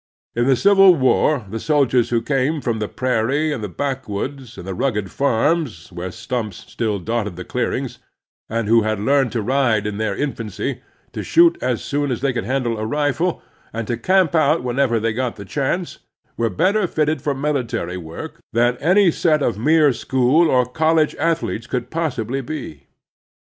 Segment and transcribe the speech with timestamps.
[0.33, 4.65] In the Civil War the soldiers who came from the prairie and the backwoods and
[4.67, 7.99] the rugged farms where sttmips still dotted the clearings,
[8.49, 12.33] and who had learned to ride in their infancy, to shoot as soon as they
[12.33, 13.43] could handle a rifle,
[13.73, 15.99] and to camp out whenever they got the chance,
[16.35, 21.67] were better fitted for military work than any set of mere school or college athletes
[21.67, 22.87] could possibly be.